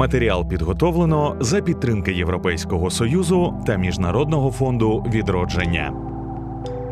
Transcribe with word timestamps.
Матеріал 0.00 0.48
підготовлено 0.48 1.36
за 1.40 1.60
підтримки 1.60 2.12
Європейського 2.12 2.90
союзу 2.90 3.54
та 3.66 3.76
Міжнародного 3.76 4.50
фонду 4.50 5.04
відродження. 5.14 5.92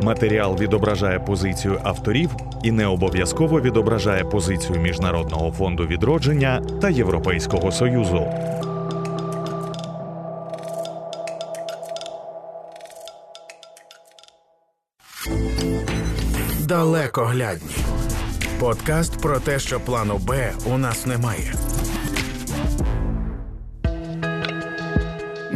Матеріал 0.03 0.57
відображає 0.59 1.19
позицію 1.19 1.81
авторів 1.83 2.31
і 2.63 2.71
не 2.71 2.87
обов'язково 2.87 3.61
відображає 3.61 4.25
позицію 4.25 4.81
Міжнародного 4.81 5.51
фонду 5.53 5.87
відродження 5.87 6.63
та 6.81 6.89
Європейського 6.89 7.73
союзу. 7.73 8.27
Далекоглядні. 16.61 17.75
Подкаст 18.61 19.21
про 19.23 19.41
те, 19.41 19.59
що 19.59 19.81
плану 19.81 20.19
Б 20.19 20.53
у 20.67 20.79
нас 20.79 21.07
немає. 21.07 21.55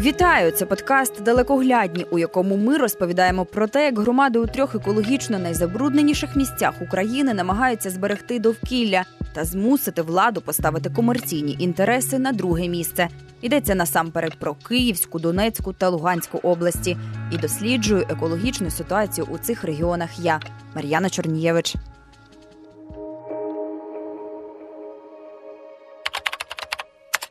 Вітаю! 0.03 0.51
Це 0.53 0.67
подкаст 0.67 1.23
Далекоглядні, 1.23 2.07
у 2.11 2.19
якому 2.19 2.57
ми 2.57 2.77
розповідаємо 2.77 3.45
про 3.45 3.67
те, 3.69 3.85
як 3.85 3.99
громади 3.99 4.39
у 4.39 4.47
трьох 4.47 4.75
екологічно 4.75 5.39
найзабрудненіших 5.39 6.37
місцях 6.37 6.75
України 6.83 7.35
намагаються 7.35 7.91
зберегти 7.91 8.39
довкілля 8.39 9.05
та 9.33 9.45
змусити 9.45 10.03
владу 10.03 10.41
поставити 10.41 10.91
комерційні 10.91 11.57
інтереси 11.59 12.19
на 12.19 12.33
друге 12.33 12.69
місце. 12.69 13.09
Йдеться 13.43 13.75
насамперед 13.75 14.39
про 14.39 14.55
Київську, 14.55 15.19
Донецьку 15.19 15.73
та 15.73 15.89
Луганську 15.89 16.39
області 16.39 16.97
і 17.31 17.39
досліджую 17.39 18.07
екологічну 18.09 18.71
ситуацію 18.71 19.27
у 19.31 19.39
цих 19.39 19.65
регіонах. 19.65 20.11
Я 20.19 20.41
Мар'яна 20.75 21.11
Чорнієвич. 21.11 21.75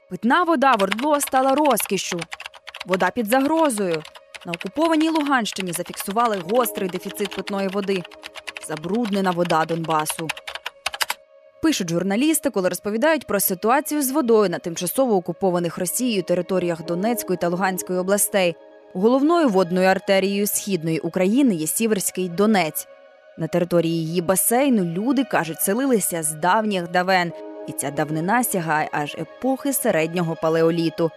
Питна 0.10 0.44
вода 0.44 0.76
в 0.76 0.84
Ордло 0.84 1.22
стала 1.22 1.56
розкішшю. 1.56 2.20
Вода 2.86 3.12
під 3.12 3.28
загрозою. 3.28 4.04
На 4.46 4.52
окупованій 4.52 5.10
Луганщині 5.10 5.72
зафіксували 5.72 6.42
гострий 6.50 6.90
дефіцит 6.90 7.36
питної 7.36 7.68
води. 7.68 8.04
Забруднена 8.68 9.32
вода 9.32 9.66
Донбасу. 9.66 10.28
Пишуть 11.62 11.90
журналісти, 11.90 12.50
коли 12.50 12.70
розповідають 12.70 13.28
про 13.28 13.40
ситуацію 13.40 14.02
з 14.02 14.12
водою 14.12 14.50
на 14.50 14.60
тимчасово 14.60 15.16
окупованих 15.16 15.78
Росією 15.78 16.24
територіях 16.24 16.86
Донецької 16.86 17.38
та 17.38 17.48
Луганської 17.48 18.00
областей. 18.00 18.56
Головною 18.94 19.50
водною 19.50 19.88
артерією 19.88 20.48
східної 20.48 21.00
України 21.00 21.56
є 21.56 21.68
Сіверський 21.68 22.30
Донець. 22.30 22.88
На 23.38 23.48
території 23.48 24.06
її 24.06 24.22
басейну 24.22 24.84
люди 24.84 25.24
кажуть, 25.24 25.62
селилися 25.62 26.24
з 26.24 26.32
давніх 26.32 26.92
давен, 26.92 27.32
і 27.68 27.72
ця 27.72 27.92
давнина 27.92 28.44
сягає 28.44 28.90
аж 28.92 29.16
епохи 29.16 29.74
середнього 29.74 30.36
палеоліту. 30.42 31.12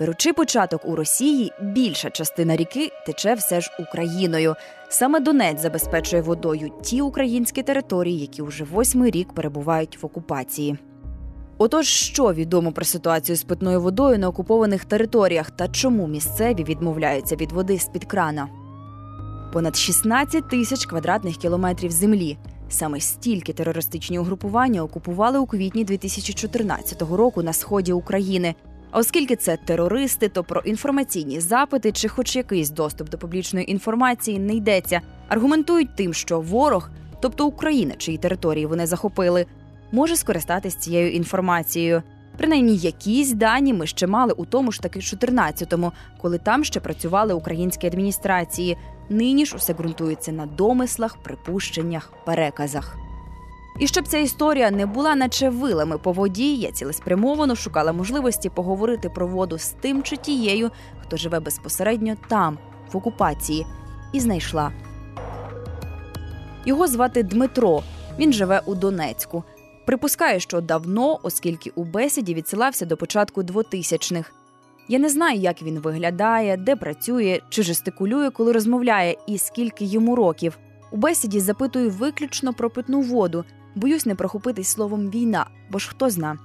Беручи 0.00 0.32
початок 0.32 0.84
у 0.84 0.96
Росії, 0.96 1.52
більша 1.62 2.10
частина 2.10 2.56
ріки 2.56 2.90
тече 3.06 3.34
все 3.34 3.60
ж 3.60 3.70
Україною. 3.78 4.54
Саме 4.88 5.20
Донець 5.20 5.60
забезпечує 5.60 6.22
водою 6.22 6.70
ті 6.82 7.02
українські 7.02 7.62
території, 7.62 8.18
які 8.18 8.42
вже 8.42 8.64
восьмий 8.64 9.10
рік 9.10 9.32
перебувають 9.32 10.02
в 10.02 10.06
окупації. 10.06 10.78
Отож, 11.58 11.86
що 11.86 12.32
відомо 12.32 12.72
про 12.72 12.84
ситуацію 12.84 13.36
з 13.36 13.42
питною 13.42 13.80
водою 13.80 14.18
на 14.18 14.28
окупованих 14.28 14.84
територіях 14.84 15.50
та 15.50 15.68
чому 15.68 16.06
місцеві 16.06 16.64
відмовляються 16.64 17.36
від 17.36 17.52
води 17.52 17.78
з 17.78 17.88
під 17.88 18.04
крана? 18.04 18.48
Понад 19.52 19.76
16 19.76 20.48
тисяч 20.48 20.86
квадратних 20.86 21.36
кілометрів 21.36 21.90
землі. 21.90 22.38
Саме 22.68 23.00
стільки 23.00 23.52
терористичні 23.52 24.18
угрупування 24.18 24.82
окупували 24.82 25.38
у 25.38 25.46
квітні 25.46 25.84
2014 25.84 27.02
року 27.02 27.42
на 27.42 27.52
сході 27.52 27.92
України. 27.92 28.54
Оскільки 28.92 29.36
це 29.36 29.56
терористи, 29.56 30.28
то 30.28 30.44
про 30.44 30.60
інформаційні 30.60 31.40
запити 31.40 31.92
чи 31.92 32.08
хоч 32.08 32.36
якийсь 32.36 32.70
доступ 32.70 33.10
до 33.10 33.18
публічної 33.18 33.70
інформації 33.72 34.38
не 34.38 34.54
йдеться. 34.54 35.00
Аргументують 35.28 35.96
тим, 35.96 36.14
що 36.14 36.40
ворог, 36.40 36.90
тобто 37.20 37.46
Україна, 37.46 37.94
чиї 37.98 38.18
території 38.18 38.66
вони 38.66 38.86
захопили, 38.86 39.46
може 39.92 40.16
скористатись 40.16 40.74
цією 40.74 41.12
інформацією. 41.12 42.02
Принаймні, 42.36 42.76
якісь 42.76 43.32
дані 43.32 43.72
ми 43.72 43.86
ще 43.86 44.06
мали 44.06 44.32
у 44.32 44.44
тому 44.44 44.72
ж 44.72 44.80
таки 44.80 45.00
14-му, 45.00 45.92
коли 46.20 46.38
там 46.38 46.64
ще 46.64 46.80
працювали 46.80 47.34
українські 47.34 47.86
адміністрації. 47.86 48.76
Нині 49.08 49.46
ж 49.46 49.56
усе 49.56 49.72
ґрунтується 49.72 50.32
на 50.32 50.46
домислах, 50.46 51.16
припущеннях, 51.22 52.12
переказах. 52.26 52.96
І 53.80 53.86
щоб 53.86 54.08
ця 54.08 54.18
історія 54.18 54.70
не 54.70 54.86
була 54.86 55.14
наче 55.14 55.48
вилами 55.48 55.98
по 55.98 56.12
воді, 56.12 56.56
я 56.56 56.72
цілеспрямовано 56.72 57.56
шукала 57.56 57.92
можливості 57.92 58.48
поговорити 58.48 59.08
про 59.08 59.26
воду 59.26 59.58
з 59.58 59.68
тим 59.68 60.02
чи 60.02 60.16
тією, 60.16 60.70
хто 61.02 61.16
живе 61.16 61.40
безпосередньо 61.40 62.16
там, 62.28 62.58
в 62.92 62.96
окупації, 62.96 63.66
і 64.12 64.20
знайшла. 64.20 64.72
Його 66.64 66.86
звати 66.86 67.22
Дмитро. 67.22 67.82
Він 68.18 68.32
живе 68.32 68.62
у 68.66 68.74
Донецьку. 68.74 69.44
Припускає, 69.86 70.40
що 70.40 70.60
давно, 70.60 71.18
оскільки 71.22 71.70
у 71.74 71.84
бесіді 71.84 72.34
відсилався 72.34 72.86
до 72.86 72.96
початку 72.96 73.42
2000-х. 73.42 74.30
Я 74.88 74.98
не 74.98 75.08
знаю, 75.08 75.40
як 75.40 75.62
він 75.62 75.78
виглядає, 75.78 76.56
де 76.56 76.76
працює, 76.76 77.40
чи 77.48 77.62
жестикулює, 77.62 78.30
коли 78.30 78.52
розмовляє, 78.52 79.16
і 79.26 79.38
скільки 79.38 79.84
йому 79.84 80.16
років. 80.16 80.58
У 80.90 80.96
бесіді 80.96 81.40
запитую 81.40 81.90
виключно 81.90 82.54
про 82.54 82.70
питну 82.70 83.00
воду, 83.00 83.44
боюсь 83.75 84.05
не 84.05 84.15
прохопитись 84.15 84.67
словом 84.67 85.09
війна, 85.09 85.45
бо 85.71 85.79
ж 85.79 85.89
хто 85.89 86.09
зна. 86.09 86.37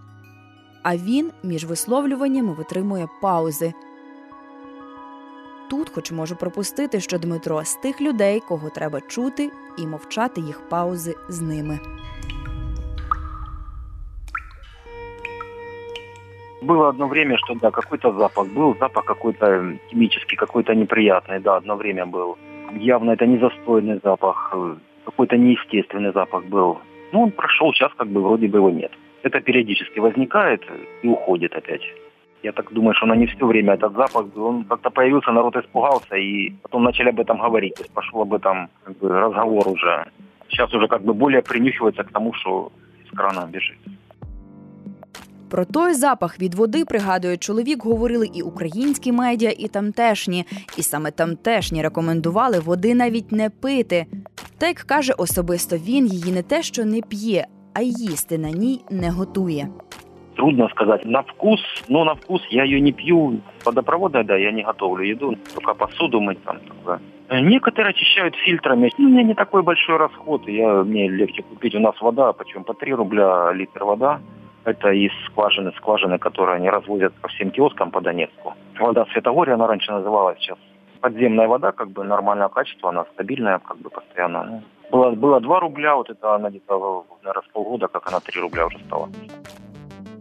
А 0.83 0.97
він 0.97 1.31
між 1.43 1.65
висловлюваннями 1.65 2.53
витримує 2.53 3.09
паузи. 3.23 3.73
Тут, 5.71 5.91
хоч 5.91 6.13
можу 6.13 6.37
пропустити, 6.37 7.01
що 7.01 7.19
Дмитро 7.19 7.65
з 7.65 7.75
тих 7.75 8.01
людей, 8.01 8.41
кого 8.49 8.71
треба 8.71 9.01
чути, 9.01 9.51
і 9.79 9.87
мовчати 9.87 10.41
їх 10.41 10.69
паузи 10.69 11.15
з 11.29 11.41
ними. 11.41 11.79
Было 16.63 16.89
одно 16.89 17.09
время, 17.09 17.39
что 17.39 17.55
да, 17.55 17.71
какой-то 17.71 18.13
запах 18.13 18.47
был, 18.49 18.77
запах 18.79 19.05
какой-то 19.05 19.47
химический, 19.89 20.37
какой-то 20.37 20.75
неприятный, 20.75 21.41
да, 21.41 21.57
одно 21.57 21.77
время 21.77 22.05
был. 22.05 22.37
Явно 22.77 23.13
это 23.13 23.27
не 23.27 23.39
застойный 23.39 23.99
запах, 24.05 24.51
э, 24.55 24.75
какой-то 25.07 25.37
неестественный 25.37 26.13
запах 26.13 26.45
был. 26.45 26.79
Ну, 27.12 27.24
он 27.24 27.32
прошел, 27.32 27.74
сейчас 27.74 27.92
как 27.98 28.08
бы 28.08 28.22
вроде 28.22 28.48
бы 28.48 28.58
его 28.58 28.70
нет. 28.70 28.92
Это 29.24 29.40
периодически 29.42 30.00
возникает 30.00 30.62
и 31.02 31.08
уходит 31.08 31.56
опять. 31.56 31.82
Я 32.44 32.52
так 32.52 32.72
думаю, 32.72 32.94
что 32.94 33.08
на 33.08 33.16
не 33.16 33.26
все 33.26 33.46
время 33.46 33.74
этот 33.74 33.94
запах, 33.94 34.26
он 34.38 34.66
как-то 34.66 34.92
появился, 34.92 35.32
народ 35.32 35.56
испугался, 35.56 36.16
и 36.16 36.52
потом 36.62 36.84
начали 36.84 37.10
об 37.10 37.20
этом 37.20 37.40
говорить. 37.40 37.74
То 37.76 37.82
есть 37.82 37.94
пошел 37.94 38.22
об 38.22 38.34
этом 38.34 38.70
как 38.84 38.98
бы, 38.98 39.10
разговор 39.10 39.68
уже. 39.68 40.06
Сейчас 40.50 40.72
уже 40.74 40.88
как 40.88 41.02
бы 41.02 41.14
более 41.14 41.42
принюхивается 41.42 42.04
к 42.04 42.12
тому, 42.12 42.34
что 42.34 42.72
из 43.04 43.18
крана 43.18 43.48
бежит. 43.48 43.78
Про 45.51 45.65
той 45.65 45.95
запах 45.95 46.41
від 46.41 46.55
води, 46.55 46.85
пригадує 46.85 47.37
чоловік, 47.37 47.85
говорили 47.85 48.27
і 48.35 48.43
українські 48.43 49.13
медіа, 49.13 49.53
і 49.59 49.69
тамтешні. 49.69 50.45
І 50.79 50.83
саме 50.83 51.11
тамтешні 51.11 51.83
рекомендували 51.83 52.59
води 52.59 52.95
навіть 52.95 53.33
не 53.33 53.51
пити. 53.51 54.07
Та 54.59 54.67
як 54.67 54.77
каже 54.77 55.13
особисто 55.19 55.77
він, 55.77 56.07
її 56.07 56.33
не 56.33 56.43
те, 56.43 56.63
що 56.63 56.85
не 56.85 57.01
п'є, 57.01 57.47
а 57.75 57.83
їсти 57.83 58.39
на 58.39 58.51
ній 58.51 58.81
не 58.91 59.11
готує. 59.11 59.69
Трудно 60.37 60.69
сказать. 60.69 61.05
На 61.07 61.21
вкус, 61.21 61.61
ну 61.89 62.05
на 62.05 62.13
вкус 62.13 62.43
я 62.51 62.65
ее 62.65 62.81
не 62.81 62.93
пью. 62.93 63.41
Водопровода, 63.65 64.23
да, 64.23 64.37
я 64.37 64.53
не 64.53 64.63
готовлю 64.63 65.05
еду. 65.05 65.37
Только 65.55 65.75
посуду 65.75 66.21
мыть 66.21 66.43
там 66.45 66.57
такое. 66.69 66.99
Э, 67.29 67.41
Некоторые 67.41 67.91
очищают 67.91 68.35
фильтрами. 68.37 68.91
Ну, 68.99 69.09
у 69.09 69.11
меня 69.11 69.23
не 69.23 69.35
такой 69.35 69.63
большой 69.63 69.97
расход. 69.99 70.49
Я, 70.49 70.83
мне 70.85 71.09
легче 71.09 71.43
купить. 71.43 71.75
У 71.75 71.81
нас 71.81 72.01
вода, 72.01 72.33
почем 72.33 72.65
по 72.65 72.75
3 72.75 72.95
рубля 72.95 73.53
литр 73.53 73.85
вода. 73.85 74.21
Это 74.65 74.91
из 74.91 75.13
скважины, 75.27 75.73
скважины, 75.77 76.19
которые 76.19 76.57
они 76.57 76.71
развозят 76.71 77.15
по 77.15 77.29
всем 77.29 77.51
киоскам 77.51 77.91
по 77.91 78.01
Донецку. 78.01 78.55
Вода 78.79 79.07
Светогорья, 79.13 79.55
она 79.55 79.67
раньше 79.67 79.93
называлась, 79.93 80.39
сейчас 80.39 80.59
подземная 81.01 81.49
вода, 81.49 81.73
как 81.73 81.89
бы 81.89 82.05
нормального 82.05 82.49
качества, 82.49 82.91
она 82.91 83.05
стабильная, 83.15 83.59
как 83.59 83.79
бы 83.79 83.91
постоянно. 83.91 84.45
Ну, 84.45 84.63
Было, 84.91 85.11
было 85.11 85.41
2 85.41 85.61
рубля, 85.61 85.95
вот 85.95 86.11
это 86.11 86.35
она 86.35 86.51
где-то, 86.51 87.05
наверное, 87.23 87.43
с 87.43 87.53
полгода, 87.53 87.89
как 87.89 88.09
она 88.09 88.21
3 88.21 88.41
рубля 88.41 88.67
уже 88.67 88.79
стала. 88.87 89.09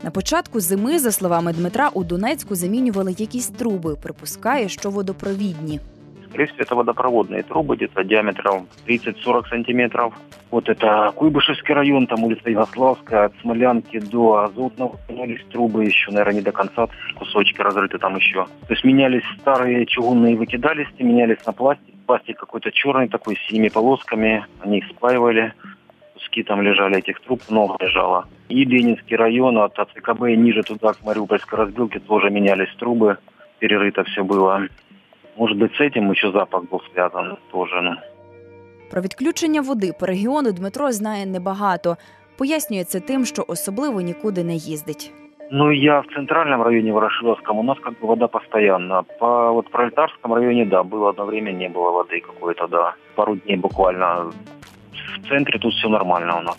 На 0.03 0.11
початку 0.11 0.59
зими, 0.59 0.97
за 0.97 1.11
словами 1.11 1.53
Дмитра, 1.53 1.89
у 1.93 2.03
Донецьку 2.03 2.55
замінювали 2.55 3.11
якісь 3.11 3.49
труби. 3.49 3.95
Припускає, 4.03 4.69
що 4.69 4.89
водопровідні. 4.89 5.79
Скорее 6.34 6.46
всего, 6.48 6.62
это 6.62 6.74
водопроводные 6.74 7.42
трубы, 7.44 7.76
где-то 7.76 8.02
диаметром 8.02 8.66
30-40 8.88 9.48
сантиметров. 9.50 10.14
Вот 10.50 10.68
это 10.68 11.12
Куйбышевский 11.14 11.72
район, 11.72 12.08
там 12.08 12.24
улица 12.24 12.50
Югославская, 12.50 13.26
от 13.26 13.34
Смолянки 13.40 14.00
до 14.00 14.38
Азотного 14.38 14.98
тянулись 15.06 15.44
трубы 15.52 15.84
еще, 15.84 16.10
наверное, 16.10 16.34
не 16.34 16.40
до 16.40 16.50
конца, 16.50 16.88
кусочки 17.14 17.60
разрыты 17.60 17.98
там 17.98 18.16
еще. 18.16 18.46
То 18.66 18.72
есть 18.72 18.82
менялись 18.82 19.22
старые 19.38 19.86
чугунные 19.86 20.34
выкидалисти, 20.34 21.04
менялись 21.04 21.38
на 21.46 21.52
пластик. 21.52 21.94
Пластик 22.04 22.36
какой-то 22.36 22.72
черный 22.72 23.08
такой, 23.08 23.36
с 23.36 23.48
синими 23.48 23.68
полосками, 23.68 24.44
они 24.58 24.78
их 24.78 24.86
спаивали. 24.86 25.54
куски 26.14 26.42
там 26.42 26.62
лежали, 26.62 26.98
этих 26.98 27.20
труб 27.20 27.42
много 27.48 27.76
лежало. 27.78 28.26
И 28.48 28.64
Ленинский 28.64 29.14
район 29.14 29.56
от 29.58 29.78
АЦКБ 29.78 30.22
ниже 30.36 30.64
туда, 30.64 30.94
к 30.94 31.04
Мариупольской 31.04 31.60
разбилке, 31.60 32.00
тоже 32.00 32.30
менялись 32.30 32.74
трубы, 32.76 33.18
перерыто 33.60 34.02
все 34.02 34.24
было. 34.24 34.66
Может 35.37 35.57
быть, 35.57 35.71
с 35.75 35.79
этим 35.79 36.11
еще 36.11 36.31
запах 36.31 36.63
был 36.63 36.81
связан 36.93 37.37
тоже. 37.51 37.81
Ну. 37.81 37.95
Про 38.91 39.01
відключення 39.01 39.61
води 39.61 39.93
по 39.99 40.05
регіону 40.05 40.51
Дмитро 40.51 40.91
знає 40.91 41.25
небагато. 41.25 41.97
Пояснює 42.37 42.83
це 42.83 42.99
тим, 42.99 43.25
що 43.25 43.45
особливо 43.47 44.01
нікуди 44.01 44.43
не 44.43 44.55
їздить. 44.55 45.13
Ну, 45.51 45.71
я 45.71 45.99
в 45.99 46.05
центральном 46.15 46.61
районе 46.61 46.91
Ворошиловском, 46.91 47.59
у 47.59 47.63
нас 47.63 47.77
как 47.79 47.93
бы 47.93 48.07
вода 48.07 48.27
постоянно. 48.27 49.03
По 49.19 49.51
вот 49.51 49.71
пролетарском 49.71 50.33
районе, 50.33 50.65
да, 50.65 50.83
было 50.83 51.09
одно 51.09 51.25
время, 51.25 51.51
не 51.51 51.69
было 51.69 51.91
воды 51.91 52.19
какой-то, 52.19 52.67
да. 52.67 52.93
Пару 53.15 53.35
дней 53.35 53.57
буквально. 53.57 54.31
В 54.91 55.27
центре 55.27 55.59
тут 55.59 55.73
все 55.73 55.89
нормально 55.89 56.37
у 56.37 56.41
нас, 56.41 56.57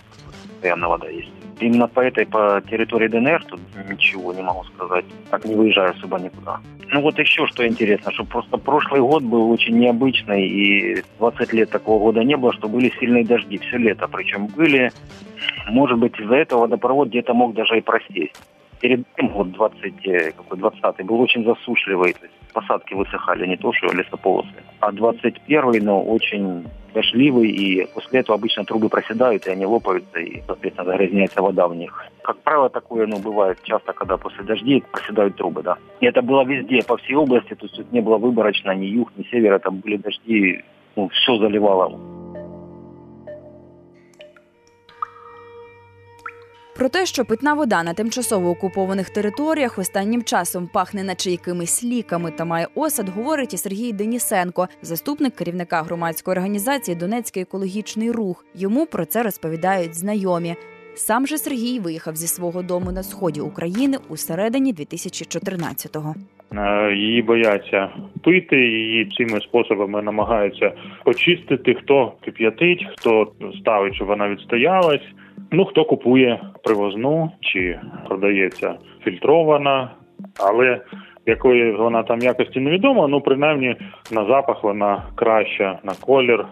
постоянно 0.51 0.89
вода 0.89 1.09
есть. 1.09 1.44
Именно 1.60 1.88
по 1.88 2.02
этой, 2.02 2.26
по 2.26 2.62
территории 2.70 3.08
ДНР 3.08 3.46
тут 3.46 3.62
ничего 3.90 4.34
не 4.34 4.42
могу 4.42 4.64
сказать. 4.76 5.06
Так 5.30 5.46
не 5.46 5.56
выезжаю 5.56 5.92
особо 5.92 6.20
никуда. 6.20 6.60
Ну 6.92 7.02
вот 7.02 7.18
еще 7.18 7.48
что 7.48 7.66
интересно, 7.66 8.12
что 8.12 8.26
просто 8.26 8.58
прошлый 8.58 9.02
год 9.02 9.24
был 9.24 9.50
очень 9.50 9.78
необычный, 9.78 10.48
и 10.48 11.04
20 11.20 11.54
лет 11.54 11.70
такого 11.70 12.00
года 12.00 12.24
не 12.24 12.36
было, 12.36 12.54
что 12.54 12.68
были 12.68 12.92
сильные 13.00 13.26
дожди 13.26 13.58
все 13.58 13.78
лето. 13.78 14.08
Причем 14.08 14.48
были, 14.48 14.92
может 15.70 15.98
быть, 15.98 16.20
из-за 16.20 16.36
этого 16.36 16.62
водопровод 16.62 17.08
где-то 17.08 17.34
мог 17.34 17.54
даже 17.54 17.78
и 17.78 17.82
просесть 17.82 18.36
перед 18.80 19.02
этим, 19.16 19.30
вот 19.30 19.52
20, 19.52 20.08
э, 20.08 20.32
какой 20.32 20.58
20 20.58 21.06
был 21.06 21.20
очень 21.22 21.44
засушливый, 21.44 22.14
то 22.14 22.26
есть 22.26 22.36
посадки 22.54 22.94
высыхали, 22.94 23.48
не 23.48 23.58
то 23.58 23.74
что 23.74 23.88
лесополосы. 23.88 24.64
А 24.80 24.92
21 24.92 25.84
но 25.84 26.02
очень 26.02 26.66
дождливый, 26.94 27.50
и 27.50 27.86
после 27.94 28.22
этого 28.22 28.40
обычно 28.40 28.64
трубы 28.64 28.90
проседают, 28.90 29.46
и 29.48 29.52
они 29.52 29.66
лопаются, 29.66 30.20
и, 30.20 30.42
соответственно, 30.48 30.92
загрязняется 30.92 31.42
вода 31.42 31.68
в 31.68 31.76
них. 31.76 32.06
Как 32.24 32.38
правило, 32.38 32.70
такое, 32.70 33.06
ну, 33.08 33.20
бывает 33.20 33.58
часто, 33.64 33.94
когда 33.94 34.18
после 34.18 34.44
дождей 34.44 34.84
проседают 34.92 35.36
трубы, 35.36 35.62
да. 35.62 35.78
И 36.00 36.06
это 36.06 36.22
было 36.22 36.46
везде, 36.46 36.82
по 36.88 36.96
всей 36.98 37.16
области, 37.16 37.54
то 37.56 37.66
есть 37.66 37.76
тут 37.76 37.92
не 37.92 38.02
было 38.02 38.18
выборочно 38.18 38.72
ни 38.72 38.86
юг, 38.86 39.12
ни 39.18 39.24
север, 39.24 39.54
это 39.54 39.72
были 39.72 39.98
дожди, 39.98 40.64
ну, 40.96 41.10
все 41.10 41.38
заливало. 41.38 42.00
Про 46.78 46.90
те, 46.90 47.06
що 47.06 47.26
питна 47.26 47.54
вода 47.54 47.84
на 47.84 47.94
тимчасово 47.94 48.50
окупованих 48.50 49.10
територіях 49.10 49.80
останнім 49.80 50.24
часом 50.24 50.70
пахне, 50.74 51.04
наче 51.04 51.32
якимись 51.32 51.84
ліками 51.84 52.32
та 52.32 52.46
має 52.46 52.68
осад, 52.76 53.10
говорить 53.10 53.54
і 53.54 53.58
Сергій 53.58 53.94
Денісенко, 53.94 54.68
заступник 54.82 55.36
керівника 55.36 55.82
громадської 55.82 56.38
організації 56.38 56.98
Донецький 56.98 57.44
екологічний 57.44 58.12
рух. 58.12 58.46
Йому 58.56 58.86
про 58.86 59.06
це 59.06 59.24
розповідають 59.24 59.96
знайомі. 59.96 60.56
Сам 60.96 61.28
же 61.28 61.38
Сергій 61.38 61.80
виїхав 61.80 62.16
зі 62.16 62.28
свого 62.28 62.62
дому 62.62 62.92
на 62.92 63.04
сході 63.04 63.42
України 63.42 63.98
у 64.10 64.18
середині 64.18 64.74
2014-го. 64.74 66.16
Е, 66.54 66.96
її 66.96 67.22
бояться 67.22 67.90
пити, 68.24 68.56
її 68.58 69.12
цими 69.18 69.42
способами 69.42 70.02
намагаються 70.02 70.74
очистити. 71.06 71.74
Хто 71.74 72.14
кип'ятить, 72.22 72.88
хто 72.98 73.32
ставить, 73.60 73.96
щоб 73.96 74.08
вона 74.08 74.30
відстоялась. 74.30 75.02
Ну 75.52 75.66
хто 75.66 75.86
купує 75.86 76.40
привозну 76.64 77.32
чи 77.40 77.80
продається 78.08 78.76
фільтрована, 79.04 79.92
але 80.40 80.82
якої 81.26 81.72
вона 81.72 82.04
там 82.04 82.20
якості 82.20 82.60
невідома, 82.60 83.08
ну 83.08 83.22
принаймні 83.22 83.76
на 84.12 84.26
запах 84.26 84.64
вона 84.64 85.04
краща 85.16 85.80
на 85.84 85.94
колір. 86.06 86.46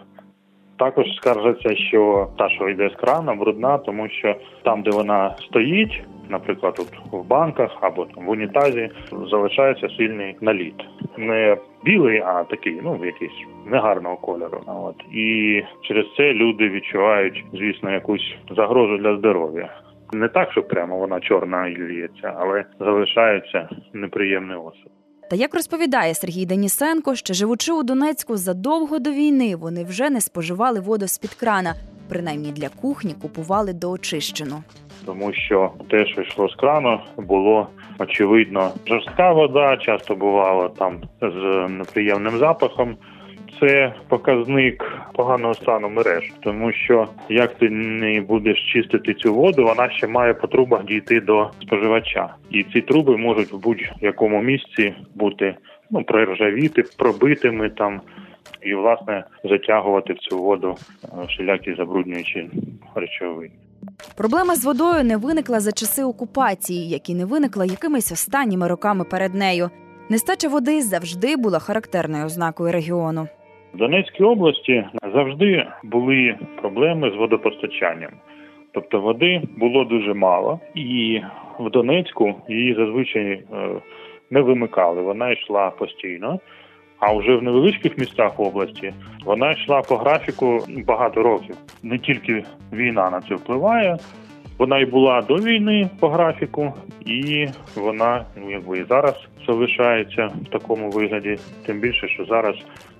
Також 0.78 1.06
скаржаться, 1.16 1.76
що 1.76 2.28
та, 2.38 2.50
що 2.50 2.70
йде 2.70 2.90
з 2.90 2.96
крана, 2.96 3.36
брудна, 3.36 3.78
тому 3.78 4.10
що 4.10 4.36
там, 4.64 4.82
де 4.82 4.90
вона 4.92 5.36
стоїть, 5.40 6.04
наприклад, 6.30 6.74
тут 6.76 6.88
в 7.12 7.28
банках 7.28 7.78
або 7.82 8.06
там 8.06 8.26
в 8.26 8.30
унітазі, 8.30 8.90
залишається 9.32 9.90
сильний 9.90 10.36
наліт. 10.42 10.76
Не 11.18 11.58
білий, 11.86 12.20
а 12.20 12.44
такий, 12.44 12.80
ну 12.84 13.06
якийсь 13.06 13.46
негарного 13.66 14.18
кольору. 14.18 14.62
От 14.68 14.96
і 15.12 15.62
через 15.82 16.06
це 16.18 16.34
люди 16.34 16.70
відчувають, 16.70 17.46
звісно, 17.54 17.92
якусь 17.92 18.36
загрозу 18.56 18.98
для 18.98 19.18
здоров'я. 19.18 19.70
Не 20.14 20.28
так, 20.28 20.52
що 20.52 20.64
прямо 20.64 20.98
вона 20.98 21.20
чорна 21.20 21.68
і 21.68 21.78
ліється, 21.78 22.34
але 22.38 22.66
залишається 22.80 23.70
неприємний 23.94 24.58
осад. 24.58 24.92
Та 25.30 25.36
як 25.36 25.54
розповідає 25.56 26.14
Сергій 26.14 26.46
Денісенко, 26.46 27.16
ще 27.16 27.34
живучи 27.34 27.72
у 27.72 27.84
Донецьку 27.84 28.38
задовго 28.38 29.00
до 29.00 29.12
війни, 29.12 29.56
вони 29.56 29.84
вже 29.84 30.10
не 30.10 30.22
споживали 30.22 30.80
воду 30.80 31.08
з 31.08 31.18
під 31.18 31.34
крана, 31.34 31.76
принаймні 32.10 32.52
для 32.52 32.70
кухні 32.70 33.16
купували 33.22 33.74
доочищену. 33.74 34.64
Тому 35.06 35.34
що 35.34 35.72
те, 35.90 36.06
що 36.06 36.22
йшло 36.22 36.50
з 36.50 36.56
крану, 36.56 37.00
було 37.18 37.68
очевидно 38.00 38.72
жорстка 38.88 39.32
вода, 39.32 39.78
часто 39.78 40.16
бувало 40.16 40.70
там 40.70 41.02
з 41.22 41.68
неприємним 41.70 42.38
запахом. 42.38 42.98
Це 43.60 43.94
показник 44.08 44.92
поганого 45.14 45.54
стану 45.54 45.90
мереж, 45.90 46.32
тому 46.42 46.72
що 46.72 47.08
як 47.30 47.54
ти 47.54 47.70
не 47.70 48.22
будеш 48.22 48.74
чистити 48.74 49.14
цю 49.14 49.34
воду, 49.34 49.64
вона 49.64 49.90
ще 49.90 50.08
має 50.08 50.34
по 50.34 50.48
трубах 50.48 50.86
дійти 50.86 51.22
до 51.22 51.50
споживача, 51.62 52.34
і 52.50 52.64
ці 52.64 52.82
труби 52.82 53.18
можуть 53.18 53.52
в 53.52 53.58
будь-якому 53.58 54.42
місці 54.42 54.94
бути 55.16 55.56
ну 55.92 56.04
проржавіти, 56.04 56.84
пробитими 56.98 57.70
там. 57.70 58.02
І 58.62 58.74
власне 58.74 59.24
затягувати 59.44 60.14
в 60.14 60.20
цю 60.20 60.38
воду 60.38 60.76
е, 61.04 61.08
всілякі 61.28 61.74
забруднюючі 61.74 62.50
речовини. 62.96 63.52
Проблема 64.18 64.56
з 64.56 64.66
водою 64.66 65.04
не 65.04 65.18
виникла 65.18 65.60
за 65.60 65.72
часи 65.72 66.04
окупації, 66.04 66.90
як 66.90 67.10
і 67.10 67.16
не 67.16 67.26
виникла 67.26 67.66
якимись 67.66 68.12
останніми 68.12 68.68
роками 68.68 69.04
перед 69.04 69.34
нею. 69.34 69.70
Нестача 70.10 70.48
води 70.48 70.82
завжди 70.82 71.36
була 71.38 71.60
характерною 71.60 72.26
ознакою 72.26 72.72
регіону. 72.72 73.28
В 73.74 73.78
Донецькій 73.78 74.24
області 74.24 74.86
завжди 75.14 75.66
були 75.84 76.36
проблеми 76.62 77.12
з 77.12 77.16
водопостачанням, 77.16 78.12
тобто 78.72 79.02
води 79.02 79.42
було 79.58 79.84
дуже 79.84 80.14
мало, 80.14 80.60
і 80.76 81.22
в 81.60 81.70
Донецьку 81.70 82.36
її 82.50 82.76
зазвичай 82.76 83.24
е, 83.24 83.44
не 84.32 84.42
вимикали. 84.42 85.02
Вона 85.02 85.32
йшла 85.32 85.70
постійно. 85.70 86.40
А 87.06 87.14
вже 87.14 87.36
в 87.36 87.44
невеличких 87.44 87.98
містах 87.98 88.40
області 88.40 88.94
вона 89.26 89.52
йшла 89.52 89.82
по 89.82 89.98
графіку 89.98 90.66
багато 90.88 91.24
років. 91.24 91.56
Не 91.84 91.98
тільки 91.98 92.44
війна 92.74 93.10
на 93.10 93.22
це 93.22 93.36
впливає, 93.36 93.98
вона 94.58 94.80
і 94.80 94.86
була 94.86 95.22
до 95.22 95.36
війни 95.36 95.90
по 96.00 96.10
графіку, 96.10 96.74
і 97.06 97.48
вона 97.76 98.26
ну 98.36 98.52
якби 98.52 98.80
і 98.80 98.84
зараз 98.84 99.16
залишається 99.48 100.30
в 100.42 100.50
такому 100.50 100.90
вигляді. 100.90 101.38
Тим 101.66 101.80
більше, 101.80 102.08
що 102.08 102.26
зараз 102.26 102.56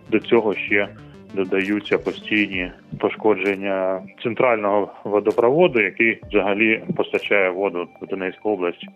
до 0.10 0.20
цього 0.20 0.54
ще 0.54 0.88
додаються 1.34 1.98
постійні 1.98 2.72
пошкодження 3.00 4.02
центрального 4.24 4.92
водопроводу, 5.04 5.80
який 5.80 6.20
взагалі 6.30 6.84
постачає 6.98 7.50
воду 7.50 7.88
в 8.02 8.08
Донецьку 8.08 8.50
область 8.50 8.88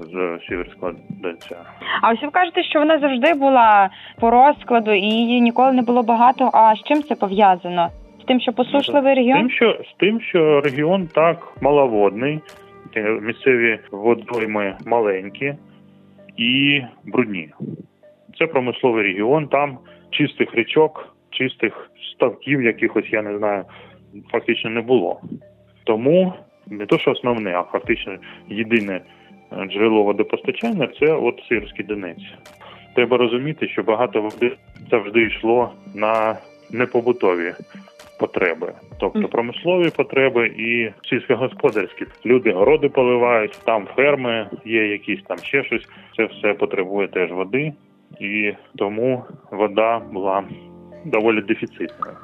з 0.00 0.38
Сіверського 0.48 0.92
А 2.02 2.12
ось 2.12 2.22
ви 2.22 2.30
кажете, 2.30 2.62
що 2.62 2.78
вона 2.78 2.98
завжди 2.98 3.34
була 3.34 3.90
по 4.20 4.30
розкладу 4.30 4.92
і 4.92 5.06
її 5.06 5.40
ніколи 5.40 5.72
не 5.72 5.82
було 5.82 6.02
багато. 6.02 6.50
А 6.52 6.74
з 6.74 6.82
чим 6.82 7.02
це 7.02 7.14
пов'язано? 7.14 7.88
З 8.22 8.24
тим, 8.24 8.40
що 8.40 8.52
посушливий 8.52 9.14
регіон? 9.14 9.36
З 9.36 9.40
тим, 9.40 9.50
що 9.50 9.72
з 9.72 9.94
тим, 9.98 10.20
що 10.20 10.60
регіон 10.60 11.06
так 11.14 11.52
маловодний, 11.60 12.40
місцеві 13.20 13.78
водойми 13.90 14.76
маленькі 14.86 15.54
і 16.36 16.82
брудні. 17.04 17.48
Це 18.38 18.46
промисловий 18.46 19.02
регіон, 19.02 19.48
там 19.48 19.78
чистих 20.10 20.54
річок, 20.54 21.16
чистих 21.30 21.90
ставків, 22.14 22.62
якихось 22.62 23.12
я 23.12 23.22
не 23.22 23.38
знаю, 23.38 23.64
фактично 24.32 24.70
не 24.70 24.80
було. 24.80 25.20
Тому 25.84 26.32
не 26.66 26.86
то, 26.86 26.98
що 26.98 27.10
основне, 27.10 27.54
а 27.54 27.62
фактично 27.62 28.16
єдине 28.48 29.00
джерело 29.52 30.02
водопостачання 30.02 30.88
це 31.00 31.06
от 31.12 31.42
Сирський 31.48 31.84
Донець. 31.84 32.34
Треба 32.94 33.16
розуміти, 33.16 33.68
що 33.68 33.82
багато 33.82 34.22
води 34.22 34.56
завжди 34.90 35.22
йшло 35.22 35.70
на 35.94 36.36
непобутові 36.70 37.54
потреби, 38.18 38.72
тобто 39.00 39.28
промислові 39.28 39.90
потреби 39.90 40.46
і 40.46 40.92
сільськогосподарські. 41.08 42.06
Люди 42.26 42.52
городи 42.52 42.88
поливають, 42.88 43.58
там 43.64 43.86
ферми 43.96 44.46
є, 44.64 44.86
якісь 44.86 45.22
там 45.22 45.38
ще 45.38 45.64
щось. 45.64 45.88
Це 46.16 46.24
все 46.24 46.54
потребує 46.54 47.08
теж 47.08 47.32
води, 47.32 47.72
і 48.20 48.52
тому 48.76 49.24
вода 49.50 49.98
була 49.98 50.44
доволі 51.04 51.40
дефіцитною. 51.40 52.16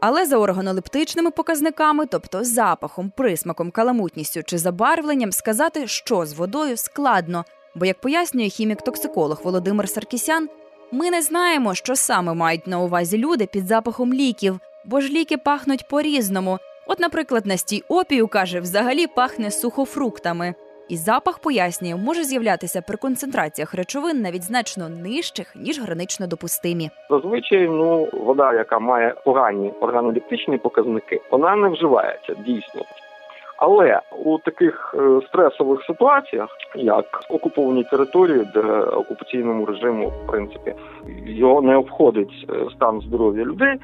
Але 0.00 0.26
за 0.26 0.36
органолептичними 0.36 1.30
показниками, 1.30 2.06
тобто 2.06 2.44
запахом, 2.44 3.12
присмаком, 3.16 3.70
каламутністю 3.70 4.42
чи 4.42 4.58
забарвленням, 4.58 5.32
сказати, 5.32 5.86
що 5.86 6.26
з 6.26 6.32
водою 6.32 6.76
складно. 6.76 7.44
Бо, 7.74 7.86
як 7.86 8.00
пояснює 8.00 8.48
хімік-токсиколог 8.48 9.42
Володимир 9.44 9.88
Саркісян, 9.88 10.48
Ми 10.92 11.10
не 11.10 11.22
знаємо, 11.22 11.74
що 11.74 11.96
саме 11.96 12.34
мають 12.34 12.66
на 12.66 12.80
увазі 12.80 13.18
люди 13.18 13.46
під 13.46 13.66
запахом 13.66 14.14
ліків, 14.14 14.60
бо 14.84 15.00
ж 15.00 15.08
ліки 15.08 15.36
пахнуть 15.36 15.88
по-різному. 15.88 16.58
От, 16.86 17.00
наприклад, 17.00 17.46
настій 17.46 17.84
опію 17.88 18.28
каже, 18.28 18.60
взагалі 18.60 19.06
пахне 19.06 19.50
сухофруктами. 19.50 20.54
І 20.90 20.96
запах 20.96 21.38
пояснює, 21.38 21.96
може 21.96 22.24
з'являтися 22.24 22.82
при 22.82 22.96
концентраціях 22.96 23.74
речовин 23.74 24.20
навіть 24.22 24.42
значно 24.42 24.88
нижчих 24.88 25.56
ніж 25.56 25.80
гранично 25.80 26.26
допустимі. 26.26 26.90
Зазвичай, 27.10 27.68
ну 27.68 28.08
вода, 28.12 28.54
яка 28.54 28.78
має 28.78 29.14
погані 29.24 29.72
органолептичні 29.80 30.58
показники, 30.58 31.20
вона 31.30 31.56
не 31.56 31.68
вживається 31.68 32.34
дійсно. 32.46 32.82
Але 33.56 34.00
у 34.24 34.38
таких 34.38 34.94
е, 34.98 35.20
стресових 35.28 35.84
ситуаціях, 35.84 36.48
як 36.74 37.20
окуповані 37.28 37.84
території, 37.84 38.48
де 38.54 38.60
окупаційному 38.80 39.66
режиму, 39.66 40.08
в 40.08 40.30
принципі, 40.30 40.74
його 41.26 41.62
не 41.62 41.76
обходить 41.76 42.46
е, 42.50 42.70
стан 42.74 43.00
здоров'я 43.00 43.44
людей. 43.44 43.78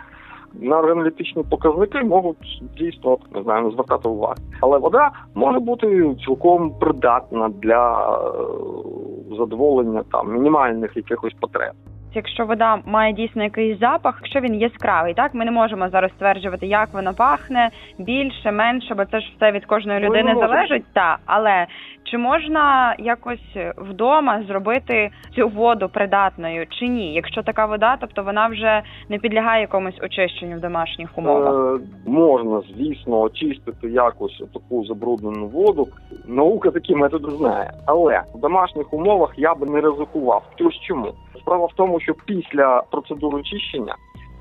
На 0.60 0.78
органолітичні 0.78 1.42
показники 1.50 2.00
можуть 2.00 2.62
дійсно 2.78 3.18
не 3.34 3.42
знаю, 3.42 3.64
не 3.64 3.70
звертати 3.70 4.08
увагу. 4.08 4.34
Але 4.60 4.78
вода 4.78 5.10
може 5.34 5.58
бути 5.60 6.14
цілком 6.24 6.70
придатна 6.80 7.48
для 7.48 8.10
е, 8.18 9.36
задоволення 9.38 10.02
там 10.12 10.32
мінімальних 10.32 10.96
якихось 10.96 11.34
потреб. 11.40 11.72
Якщо 12.14 12.46
вода 12.46 12.78
має 12.86 13.12
дійсно 13.12 13.42
якийсь 13.42 13.78
запах, 13.78 14.18
якщо 14.22 14.40
він 14.40 14.54
яскравий, 14.54 15.14
так 15.14 15.34
ми 15.34 15.44
не 15.44 15.50
можемо 15.50 15.88
зараз 15.88 16.10
стверджувати, 16.10 16.66
як 16.66 16.88
вона 16.92 17.12
пахне 17.12 17.70
більше, 17.98 18.52
менше, 18.52 18.94
бо 18.94 19.04
це 19.04 19.20
ж 19.20 19.32
все 19.36 19.52
від 19.52 19.64
кожної 19.64 20.00
людини 20.00 20.34
залежить. 20.40 20.84
Та 20.92 21.18
але 21.26 21.66
чи 22.10 22.18
можна 22.18 22.94
якось 22.98 23.56
вдома 23.76 24.42
зробити 24.48 25.10
цю 25.34 25.48
воду 25.48 25.88
придатною 25.88 26.66
чи 26.66 26.88
ні? 26.88 27.14
Якщо 27.14 27.42
така 27.42 27.66
вода, 27.66 27.96
тобто 28.00 28.22
вона 28.22 28.46
вже 28.46 28.82
не 29.08 29.18
підлягає 29.18 29.60
якомусь 29.60 30.00
очищенню 30.02 30.56
в 30.56 30.60
домашніх 30.60 31.18
умовах. 31.18 31.80
Е, 31.80 31.84
можна, 32.06 32.62
звісно, 32.74 33.20
очистити 33.20 33.88
якось 33.88 34.42
таку 34.54 34.84
забруднену 34.84 35.46
воду. 35.46 35.86
Наука 36.26 36.70
такі 36.70 36.94
методи 36.94 37.30
знає. 37.30 37.70
Але 37.86 38.22
в 38.34 38.40
домашніх 38.40 38.94
умовах 38.94 39.32
я 39.36 39.54
би 39.54 39.66
не 39.66 39.80
ризикував. 39.80 40.42
Ось 40.60 40.80
чому? 40.80 41.12
Справа 41.38 41.66
в 41.66 41.72
тому, 41.76 41.95
що 42.00 42.14
після 42.24 42.82
процедури 42.90 43.38
очищення 43.38 43.96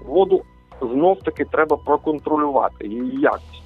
воду 0.06 0.42
знов 0.82 1.20
таки 1.20 1.46
треба 1.46 1.78
проконтролювати 1.78 2.88
її 2.88 3.20
якість. 3.20 3.66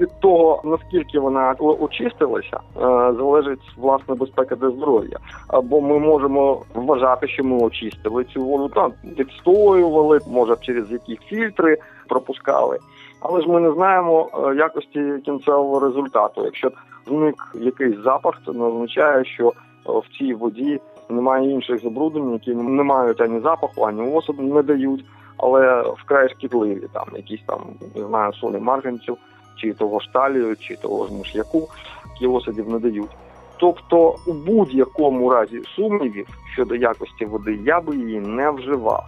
Від 0.00 0.20
того 0.20 0.62
наскільки 0.64 1.18
вона 1.18 1.54
очистилася, 1.58 2.56
е, 2.56 2.80
залежить 3.16 3.60
власне 3.76 4.14
безпека 4.14 4.56
для 4.56 4.70
здоров'я. 4.70 5.18
Або 5.48 5.80
ми 5.80 5.98
можемо 5.98 6.62
вважати, 6.74 7.28
що 7.28 7.44
ми 7.44 7.56
очистили 7.56 8.24
цю 8.24 8.44
воду, 8.44 8.68
там 8.68 8.92
відстоювали, 9.18 10.20
може 10.26 10.56
через 10.60 10.92
які 10.92 11.16
фільтри 11.16 11.76
пропускали. 12.08 12.78
Але 13.20 13.40
ж 13.40 13.48
ми 13.48 13.60
не 13.60 13.72
знаємо 13.72 14.28
е, 14.34 14.54
якості 14.54 15.14
кінцевого 15.24 15.80
результату. 15.80 16.44
Якщо 16.44 16.70
зник 17.06 17.52
якийсь 17.54 17.98
запах, 18.04 18.34
це 18.46 18.52
не 18.52 18.64
означає, 18.64 19.24
що 19.24 19.48
е, 19.48 19.52
в 19.86 20.18
цій 20.18 20.34
воді 20.34 20.80
немає 21.08 21.50
інших 21.50 21.82
забруднень, 21.82 22.32
які 22.32 22.54
не 22.54 22.82
мають 22.82 23.20
ані 23.20 23.40
запаху, 23.40 23.82
ані 23.82 24.14
осаду 24.14 24.42
не 24.42 24.62
дають, 24.62 25.04
але 25.36 25.82
вкрай 25.82 26.28
шкідливі, 26.28 26.88
там 26.92 27.06
якісь 27.16 27.42
там 27.46 27.60
не 27.96 28.06
знаю, 28.06 28.32
солі 28.32 28.58
марганцю, 28.58 29.18
чи 29.56 29.72
того 29.72 30.00
ж 30.00 30.12
талію, 30.12 30.56
чи 30.56 30.76
того 30.76 31.06
ж 31.06 31.12
миш'яку, 31.12 31.68
які 32.12 32.26
осадів 32.26 32.68
не 32.68 32.78
дають. 32.78 33.10
Тобто 33.56 34.16
у 34.26 34.32
будь-якому 34.32 35.30
разі 35.30 35.62
сумнівів 35.76 36.26
щодо 36.52 36.74
якості 36.74 37.24
води 37.24 37.58
я 37.64 37.80
би 37.80 37.96
її 37.96 38.20
не 38.20 38.50
вживав 38.50 39.04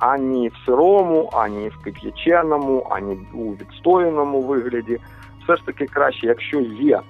ані 0.00 0.48
в 0.48 0.56
сирому, 0.66 1.30
ані 1.32 1.68
в 1.68 1.82
кип'яченому, 1.84 2.86
ані 2.90 3.18
у 3.34 3.52
відстояному 3.52 4.42
вигляді. 4.42 4.98
Все 5.44 5.56
ж 5.56 5.66
таки 5.66 5.86
краще, 5.86 6.26
якщо 6.26 6.60
є 6.60 7.00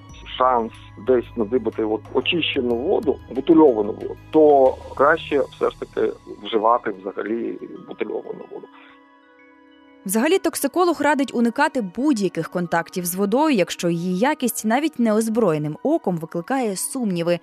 шанс 0.41 0.71
десь 1.07 1.25
надибати 1.35 1.83
от 1.83 2.01
очищену 2.13 2.75
воду, 2.75 3.19
бутильовану 3.35 3.91
воду, 3.91 4.15
то 4.31 4.75
краще 4.95 5.39
все 5.39 5.69
ж 5.69 5.79
таки 5.79 6.13
вживати 6.43 6.91
взагалі 6.91 7.59
бутильовану 7.87 8.45
воду. 8.51 8.67
Взагалі, 10.05 10.37
токсиколог 10.37 11.01
радить 11.01 11.35
уникати 11.35 11.81
будь-яких 11.81 12.49
контактів 12.49 13.05
з 13.05 13.15
водою, 13.15 13.55
якщо 13.55 13.89
її 13.89 14.17
якість 14.17 14.65
навіть 14.65 14.99
неозброєним 14.99 15.77
оком 15.83 16.17
викликає 16.17 16.75
сумніви. 16.75 17.39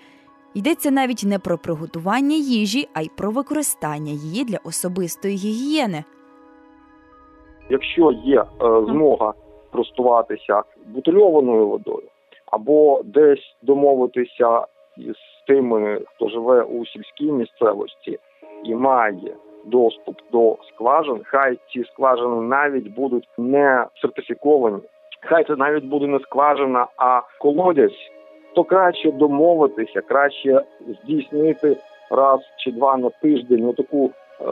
Йдеться 0.54 0.90
навіть 0.90 1.24
не 1.26 1.38
про 1.38 1.58
приготування 1.58 2.36
їжі, 2.36 2.88
а 2.94 3.02
й 3.02 3.10
про 3.16 3.30
використання 3.30 4.12
її 4.12 4.44
для 4.44 4.58
особистої 4.64 5.36
гігієни. 5.36 6.04
Якщо 7.70 8.12
є 8.12 8.40
е, 8.40 8.46
змога 8.86 9.32
простуватися 9.70 10.62
бутильованою 10.86 11.66
водою, 11.66 12.08
або 12.50 13.00
десь 13.04 13.56
домовитися 13.62 14.66
із 14.96 15.16
тими, 15.46 16.00
хто 16.06 16.28
живе 16.28 16.62
у 16.62 16.86
сільській 16.86 17.32
місцевості 17.32 18.18
і 18.64 18.74
має 18.74 19.34
доступ 19.64 20.16
до 20.32 20.56
скважин, 20.68 21.20
хай 21.24 21.58
ці 21.72 21.84
скважини 21.84 22.40
навіть 22.42 22.94
будуть 22.94 23.28
не 23.38 23.86
сертифіковані, 24.02 24.78
хай 25.20 25.44
це 25.44 25.56
навіть 25.56 25.84
буде 25.84 26.06
не 26.06 26.18
скважина, 26.18 26.86
а 26.96 27.20
колодязь, 27.40 28.10
то 28.54 28.64
краще 28.64 29.12
домовитися, 29.12 30.00
краще 30.00 30.62
здійснити 30.88 31.76
раз 32.10 32.40
чи 32.56 32.72
два 32.72 32.96
на 32.96 33.10
тиждень 33.10 33.72
таку 33.72 34.10
е, 34.40 34.44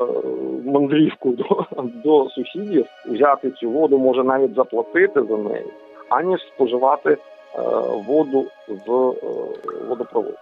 мандрівку 0.65 1.31
до, 1.31 1.67
до 2.05 2.29
сусідів, 2.29 2.87
взяти 3.07 3.51
цю 3.51 3.71
воду, 3.71 3.99
може 3.99 4.25
навіть 4.25 4.55
заплатити 4.55 5.23
за 5.23 5.37
неї, 5.37 5.67
аніж 6.09 6.41
споживати 6.41 7.17
воду 8.07 8.47
з 8.69 8.89
е, 8.89 9.87
водопроводу. 9.89 10.37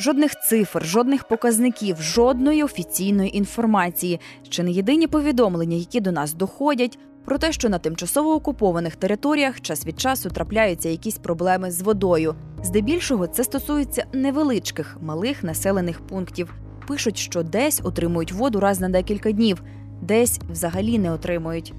Жодних 0.00 0.40
цифр, 0.40 0.84
жодних 0.84 1.24
показників, 1.24 2.02
жодної 2.02 2.62
офіційної 2.64 3.36
інформації. 3.36 4.20
Ще 4.42 4.62
не 4.62 4.70
єдині 4.70 5.06
повідомлення, 5.06 5.76
які 5.76 6.00
до 6.00 6.12
нас 6.12 6.34
доходять, 6.34 6.98
про 7.24 7.38
те, 7.38 7.52
що 7.52 7.68
на 7.68 7.78
тимчасово 7.78 8.34
окупованих 8.34 8.96
територіях 8.96 9.60
час 9.60 9.86
від 9.86 10.00
часу 10.00 10.30
трапляються 10.30 10.88
якісь 10.88 11.18
проблеми 11.18 11.70
з 11.70 11.82
водою. 11.82 12.34
Здебільшого 12.62 13.26
це 13.26 13.44
стосується 13.44 14.04
невеличких 14.12 14.96
малих 15.00 15.42
населених 15.42 16.00
пунктів. 16.00 16.54
Пишуть, 16.88 17.18
що 17.18 17.42
десь 17.42 17.80
отримують 17.84 18.32
воду 18.32 18.60
раз 18.60 18.80
на 18.80 18.88
декілька 18.88 19.32
днів, 19.32 19.62
десь 20.02 20.40
взагалі 20.50 20.98
не 20.98 21.12
отримують. 21.12 21.72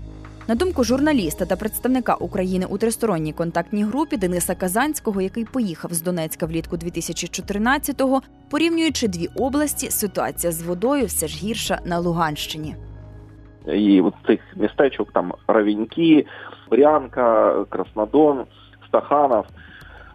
На 0.48 0.56
думку 0.56 0.84
журналіста 0.84 1.46
та 1.46 1.56
представника 1.56 2.16
України 2.16 2.66
у 2.70 2.78
тристоронній 2.78 3.34
контактній 3.34 3.84
групі 3.84 4.18
Дениса 4.18 4.56
Казанського, 4.56 5.22
який 5.22 5.46
поїхав 5.46 5.94
з 5.94 6.02
Донецька 6.02 6.46
влітку 6.46 6.76
2014-го, 6.76 8.22
порівнюючи 8.52 9.08
дві 9.08 9.28
області, 9.40 9.90
ситуація 9.90 10.52
з 10.52 10.64
водою 10.64 11.06
все 11.06 11.28
ж 11.28 11.38
гірша 11.38 11.80
на 11.86 12.00
Луганщині. 12.00 12.76
і 13.68 14.02
от 14.02 14.14
цих 14.28 14.40
містечок 14.56 15.12
там 15.12 15.34
Равіньки, 15.48 16.26
Брянка, 16.72 17.56
Краснодон, 17.70 18.44
Стаханов. 18.88 19.46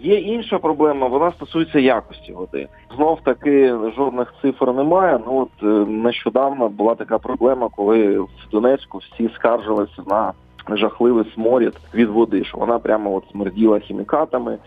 Є 0.00 0.18
інша 0.18 0.58
проблема, 0.58 1.06
вона 1.06 1.32
стосується 1.32 1.78
якості 1.78 2.32
води. 2.32 2.68
Знов 2.96 3.20
таки 3.24 3.74
жодних 3.96 4.34
цифр 4.42 4.70
немає. 4.70 5.20
Ну 5.26 5.38
от 5.38 5.62
е, 5.62 5.90
нещодавно 5.90 6.68
була 6.68 6.94
така 6.94 7.18
проблема, 7.18 7.68
коли 7.76 8.18
в 8.18 8.28
Донецьку 8.52 8.98
всі 8.98 9.30
скаржилися 9.34 10.02
на 10.06 10.32
жахливий 10.76 11.24
сморід 11.34 11.74
від 11.94 12.08
води, 12.08 12.44
що 12.44 12.58
вона 12.58 12.78
прямо 12.78 13.14
от 13.14 13.24
смерділа 13.32 13.78
хімікатами. 13.78 14.58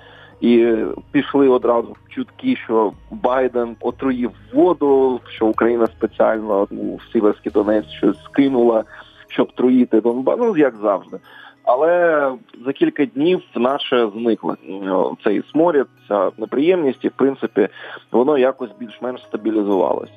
І 0.41 0.75
пішли 1.12 1.48
одразу 1.48 1.95
чутки, 2.09 2.55
що 2.55 2.91
Байден 3.12 3.75
отруїв 3.79 4.31
воду, 4.53 5.19
що 5.29 5.48
Україна 5.48 5.88
спеціально 5.88 6.67
у 6.71 6.98
Сіверський 7.12 7.51
Донець 7.51 7.89
щось 7.89 8.24
скинула, 8.24 8.83
щоб 9.27 9.51
труїти 9.51 10.01
Донбас. 10.01 10.36
Ну 10.39 10.57
як 10.57 10.75
завжди. 10.81 11.17
Але 11.71 12.31
за 12.65 12.73
кілька 12.73 13.05
днів 13.05 13.41
наче 13.55 14.09
зникла 14.15 14.57
ну, 14.67 15.17
цей 15.23 15.43
сморід, 15.51 15.85
ця 16.07 16.31
неприємність, 16.38 17.05
і 17.05 17.07
в 17.07 17.11
принципі 17.11 17.67
воно 18.11 18.38
якось 18.38 18.69
більш-менш 18.79 19.21
стабілізувалося. 19.21 20.13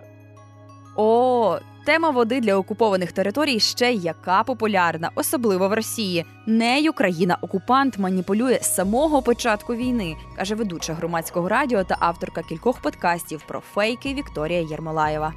О, 0.97 1.57
тема 1.87 2.11
води 2.11 2.41
для 2.41 2.57
окупованих 2.57 3.13
територій 3.13 3.59
ще 3.61 3.93
яка 3.93 4.43
популярна, 4.43 5.11
особливо 5.15 5.69
в 5.69 5.73
Росії. 5.73 6.25
Нею 6.47 6.93
країна-окупант 6.93 7.99
маніпулює 7.99 8.59
з 8.61 8.75
самого 8.75 9.23
початку 9.23 9.75
війни, 9.75 10.17
каже 10.37 10.55
ведуча 10.55 10.93
громадського 10.93 11.49
радіо 11.49 11.85
та 11.85 11.97
авторка 12.01 12.43
кількох 12.43 12.83
подкастів 12.83 13.45
про 13.49 13.61
фейки 13.61 14.15
Вікторія 14.15 14.61
Єрмолаєва. 14.61 15.33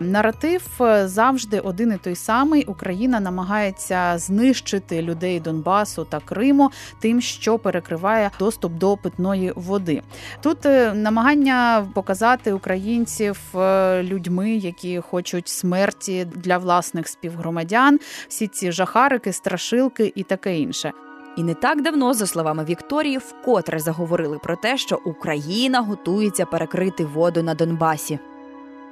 Наратив 0.00 0.62
е, 0.80 1.08
завжди 1.08 1.60
один 1.60 1.92
і 1.92 1.96
той 1.96 2.14
самий. 2.14 2.64
Україна 2.64 3.20
намагається 3.20 4.18
знищити 4.18 5.02
людей 5.02 5.40
Донбасу 5.40 6.04
та 6.04 6.20
Криму 6.20 6.70
тим, 7.00 7.20
що 7.20 7.58
перекриває 7.58 8.30
доступ 8.38 8.72
до 8.72 8.96
питної 8.96 9.52
води. 9.56 10.02
Тут 10.42 10.66
е, 10.66 10.94
намагання 10.94 11.86
показати 11.94 12.52
українців 12.52 13.38
е, 13.54 14.02
людьми, 14.02 14.50
які 14.50 15.00
хочуть 15.00 15.48
смерті 15.48 16.26
для 16.34 16.58
власних 16.58 17.08
співгромадян, 17.08 18.00
всі 18.28 18.46
ці 18.46 18.72
жахарики, 18.72 19.32
страшилки 19.32 20.12
і 20.14 20.22
таке 20.22 20.58
інше. 20.58 20.92
І 21.36 21.42
не 21.42 21.54
так 21.54 21.82
давно, 21.82 22.14
за 22.14 22.26
словами 22.26 22.64
Вікторії, 22.64 23.18
вкотре 23.18 23.78
заговорили 23.78 24.38
про 24.38 24.56
те, 24.56 24.78
що 24.78 25.00
Україна 25.04 25.80
готується 25.80 26.46
перекрити 26.46 27.04
воду 27.04 27.42
на 27.42 27.54
Донбасі. 27.54 28.18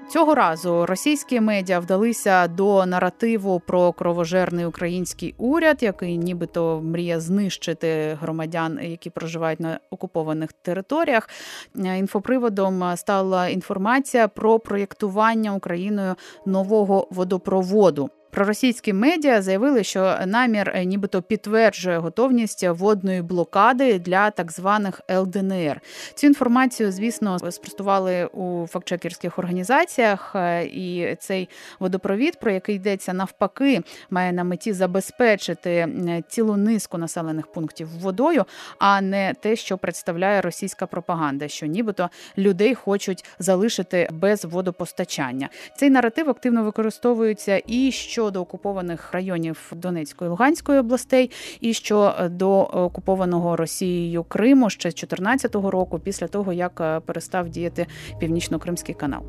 Цього 0.08 0.34
разу 0.34 0.86
російські 0.86 1.40
медіа 1.40 1.78
вдалися 1.78 2.48
до 2.48 2.86
наративу 2.86 3.60
про 3.60 3.92
кровожерний 3.92 4.66
український 4.66 5.34
уряд, 5.38 5.82
який 5.82 6.18
нібито 6.18 6.80
мріє 6.84 7.20
знищити 7.20 8.18
громадян, 8.20 8.78
які 8.82 9.10
проживають 9.10 9.60
на 9.60 9.80
окупованих 9.90 10.52
територіях. 10.52 11.28
Інфоприводом 11.74 12.96
стала 12.96 13.48
інформація 13.48 14.28
про 14.28 14.58
проєктування 14.58 15.54
Україною 15.54 16.14
нового 16.46 17.08
водопроводу. 17.10 18.10
Проросійські 18.36 18.92
медіа 18.92 19.42
заявили, 19.42 19.84
що 19.84 20.18
намір 20.26 20.72
е, 20.74 20.84
нібито 20.84 21.22
підтверджує 21.22 21.98
готовність 21.98 22.68
водної 22.68 23.22
блокади 23.22 23.98
для 23.98 24.30
так 24.30 24.52
званих 24.52 25.00
ЛДНР. 25.10 25.80
Цю 26.14 26.26
інформацію, 26.26 26.92
звісно, 26.92 27.38
спростували 27.38 28.24
у 28.26 28.66
фактчекерських 28.66 29.38
організаціях. 29.38 30.32
Е, 30.34 30.64
і 30.64 31.16
цей 31.20 31.48
водопровід, 31.80 32.40
про 32.40 32.50
який 32.50 32.76
йдеться 32.76 33.12
навпаки, 33.12 33.82
має 34.10 34.32
на 34.32 34.44
меті 34.44 34.72
забезпечити 34.72 35.88
цілу 36.28 36.56
низку 36.56 36.98
населених 36.98 37.46
пунктів 37.46 37.88
водою, 38.00 38.44
а 38.78 39.00
не 39.00 39.34
те, 39.40 39.56
що 39.56 39.78
представляє 39.78 40.40
російська 40.40 40.86
пропаганда, 40.86 41.48
що 41.48 41.66
нібито 41.66 42.10
людей 42.38 42.74
хочуть 42.74 43.24
залишити 43.38 44.08
без 44.12 44.44
водопостачання. 44.44 45.48
Цей 45.76 45.90
наратив 45.90 46.30
активно 46.30 46.64
використовується 46.64 47.62
і 47.66 47.92
що 47.92 48.25
щодо 48.26 48.40
окупованих 48.40 49.12
районів 49.12 49.72
Донецької 49.76 50.28
і 50.28 50.30
Луганської 50.30 50.78
областей, 50.78 51.30
і 51.60 51.72
що 51.72 52.14
до 52.30 52.60
окупованого 52.60 53.56
Росією 53.56 54.24
Криму 54.24 54.70
ще 54.70 54.90
з 54.90 54.94
2014 54.94 55.54
року, 55.54 55.98
після 56.04 56.26
того 56.26 56.52
як 56.52 56.80
е, 56.80 57.00
перестав 57.00 57.48
діяти 57.48 57.86
північно-кримський 58.20 58.94
канал. 58.94 59.20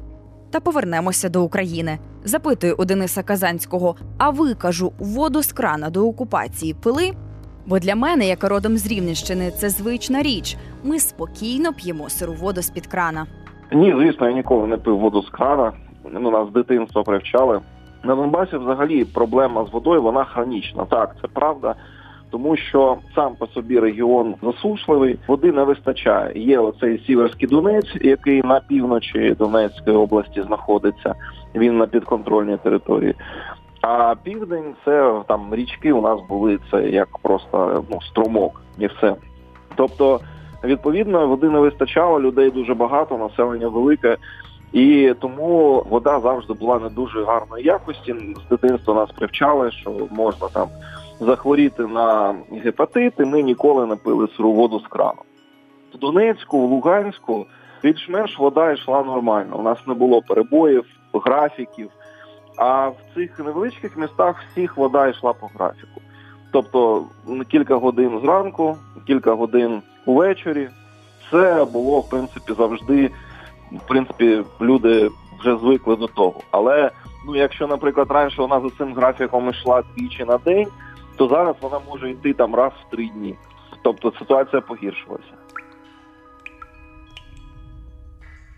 Та 0.52 0.60
повернемося 0.60 1.30
до 1.30 1.44
України. 1.44 2.00
Запитую 2.24 2.76
у 2.78 2.86
Дениса 2.86 3.24
Казанського: 3.24 3.96
а 4.18 4.30
ви 4.30 4.54
кажу, 4.54 4.94
воду 5.00 5.44
з 5.44 5.54
крана 5.54 5.90
до 5.90 6.08
окупації 6.08 6.74
пили? 6.84 7.12
Бо 7.66 7.80
для 7.80 7.96
мене, 7.96 8.28
як 8.28 8.44
родом 8.44 8.78
з 8.78 8.88
Рівненщини, 8.88 9.52
це 9.52 9.70
звична 9.70 10.22
річ. 10.22 10.58
Ми 10.84 11.00
спокійно 11.00 11.74
п'ємо 11.74 12.10
сиру 12.10 12.34
воду 12.34 12.62
з 12.62 12.70
під 12.70 12.88
крана. 12.88 13.28
Ні, 13.72 13.96
звісно, 14.00 14.30
я 14.30 14.36
ніколи 14.36 14.68
не 14.68 14.78
пив 14.78 15.00
воду 15.00 15.22
з 15.22 15.30
крана. 15.30 15.74
Ну, 16.12 16.32
нас 16.32 16.50
з 16.50 16.54
дитинства 16.54 17.04
привчали. 17.04 17.62
На 18.08 18.16
Донбасі 18.16 18.58
взагалі 18.58 19.06
проблема 19.06 19.66
з 19.66 19.72
водою 19.72 20.02
вона 20.02 20.24
хронічна. 20.24 20.86
Так, 20.86 21.16
це 21.22 21.28
правда. 21.28 21.76
Тому 22.30 22.58
що 22.58 22.98
сам 23.16 23.36
по 23.36 23.48
собі 23.48 23.80
регіон 23.80 24.36
засушливий, 24.44 25.20
води 25.28 25.52
не 25.52 25.64
вистачає. 25.64 26.32
Є 26.36 26.60
оцей 26.60 27.04
Сіверський 27.08 27.48
Донець, 27.48 27.96
який 28.02 28.42
на 28.42 28.60
півночі 28.60 29.36
Донецької 29.40 29.98
області 29.98 30.44
знаходиться. 30.48 31.16
Він 31.56 31.78
на 31.78 31.88
підконтрольній 31.88 32.58
території. 32.58 33.16
А 33.82 34.16
південь 34.24 34.76
це 34.86 35.22
там 35.28 35.56
річки 35.56 35.94
у 35.94 36.02
нас 36.02 36.20
були 36.30 36.60
це 36.72 36.90
як 36.90 37.18
просто 37.18 37.84
ну 37.90 38.02
струмок 38.02 38.62
і 38.80 38.88
все. 38.88 39.16
Тобто, 39.76 40.20
відповідно, 40.64 41.28
води 41.28 41.50
не 41.50 41.60
вистачало, 41.60 42.22
людей 42.22 42.52
дуже 42.52 42.74
багато, 42.74 43.18
населення 43.18 43.68
велике. 43.68 44.18
І 44.74 45.14
тому 45.20 45.84
вода 45.90 46.20
завжди 46.20 46.54
була 46.54 46.80
не 46.80 46.90
дуже 46.90 47.24
гарної 47.24 47.64
якості. 47.64 48.16
З 48.46 48.50
дитинства 48.50 48.94
нас 48.94 49.12
привчали, 49.12 49.72
що 49.72 50.08
можна 50.12 50.48
там 50.48 50.68
захворіти 51.20 51.88
на 51.88 52.36
гепатит, 52.64 53.14
і 53.20 53.26
Ми 53.26 53.44
ніколи 53.44 53.86
не 53.86 53.96
пили 53.96 54.28
сиру 54.38 54.52
воду 54.52 54.80
з 54.80 54.88
крану. 54.88 55.22
В 55.94 55.98
Донецьку, 55.98 56.68
в 56.68 56.72
Луганську 56.72 57.46
більш-менш 57.84 58.40
вода 58.40 58.72
йшла 58.72 59.04
нормально. 59.04 59.58
У 59.58 59.62
нас 59.62 59.78
не 59.88 59.94
було 59.94 60.22
перебоїв, 60.22 60.86
графіків. 61.14 61.90
А 62.58 62.88
в 62.88 62.96
цих 63.16 63.40
невеличких 63.40 63.98
містах 63.98 64.44
всіх 64.52 64.78
вода 64.78 65.08
йшла 65.08 65.34
по 65.34 65.48
графіку. 65.48 66.02
Тобто 66.52 67.04
кілька 67.48 67.76
годин 67.76 68.20
зранку, 68.24 68.78
кілька 69.08 69.34
годин 69.34 69.82
увечері. 70.06 70.70
Це 71.32 71.66
було 71.66 72.00
в 72.00 72.10
принципі 72.10 72.54
завжди 72.58 73.12
в 73.72 73.88
принципі, 73.88 74.44
люди 74.62 75.12
вже 75.40 75.58
звикли 75.58 75.96
до 75.96 76.08
того. 76.08 76.42
Але 76.52 76.92
ну, 77.28 77.36
якщо, 77.36 77.68
наприклад, 77.68 78.08
раніше 78.12 78.42
вона 78.42 78.62
за 78.62 78.70
цим 78.78 78.94
графіком 78.94 79.50
йшла 79.50 79.84
двічі 79.96 80.26
на 80.26 80.38
день, 80.38 80.68
то 81.16 81.28
зараз 81.28 81.56
вона 81.62 81.80
може 81.90 82.12
йти 82.12 82.34
там 82.34 82.56
раз 82.56 82.72
в 82.88 82.92
три 82.92 83.08
дні. 83.08 83.36
Тобто 83.82 84.14
ситуація 84.20 84.62
погіршилася. 84.62 85.34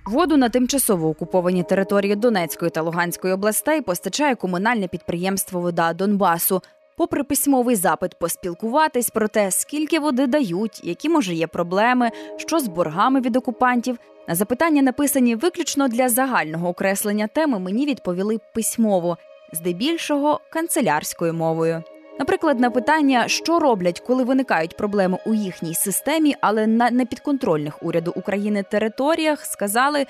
Воду 0.05 0.37
на 0.37 0.49
тимчасово 0.49 1.09
окуповані 1.09 1.63
території 1.63 2.15
Донецької 2.15 2.71
та 2.71 2.81
Луганської 2.81 3.33
областей 3.33 3.81
постачає 3.81 4.35
комунальне 4.35 4.87
підприємство 4.87 5.59
Вода 5.59 5.93
Донбасу. 5.93 6.61
Попри 6.97 7.23
письмовий 7.23 7.75
запит 7.75 8.19
поспілкуватись 8.19 9.09
про 9.09 9.27
те, 9.27 9.51
скільки 9.51 9.99
води 9.99 10.27
дають, 10.27 10.81
які 10.83 11.09
може 11.09 11.33
є 11.33 11.47
проблеми, 11.47 12.09
що 12.37 12.59
з 12.59 12.67
боргами 12.67 13.21
від 13.21 13.35
окупантів, 13.35 13.97
на 14.29 14.35
запитання, 14.35 14.81
написані 14.81 15.35
виключно 15.35 15.87
для 15.87 16.09
загального 16.09 16.69
окреслення 16.69 17.27
теми, 17.27 17.59
мені 17.59 17.85
відповіли 17.85 18.39
письмово, 18.53 19.17
здебільшого 19.53 20.39
канцелярською 20.49 21.33
мовою. 21.33 21.83
Наприклад, 22.19 22.59
на 22.59 22.69
питання, 22.69 23.27
що 23.27 23.59
роблять, 23.59 23.99
коли 23.99 24.23
виникають 24.23 24.77
проблеми 24.77 25.17
у 25.25 25.33
їхній 25.33 25.73
системі, 25.73 26.35
але 26.41 26.67
на 26.67 26.91
непідконтрольних 26.91 27.83
уряду 27.83 28.13
України 28.15 28.63
територіях, 28.63 29.45
сказали, 29.45 30.05